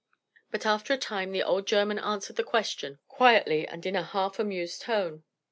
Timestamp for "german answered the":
1.67-2.43